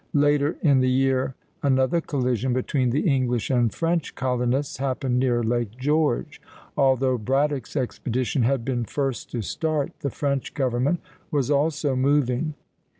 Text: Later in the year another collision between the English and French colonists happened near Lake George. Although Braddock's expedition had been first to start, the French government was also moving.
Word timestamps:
Later 0.15 0.57
in 0.63 0.79
the 0.79 0.89
year 0.89 1.35
another 1.61 2.01
collision 2.01 2.53
between 2.53 2.89
the 2.89 3.07
English 3.07 3.51
and 3.51 3.71
French 3.71 4.15
colonists 4.15 4.77
happened 4.77 5.19
near 5.19 5.43
Lake 5.43 5.77
George. 5.77 6.41
Although 6.75 7.19
Braddock's 7.19 7.75
expedition 7.75 8.41
had 8.41 8.65
been 8.65 8.83
first 8.83 9.29
to 9.29 9.43
start, 9.43 9.91
the 9.99 10.09
French 10.09 10.55
government 10.55 11.01
was 11.29 11.51
also 11.51 11.95
moving. 11.95 12.55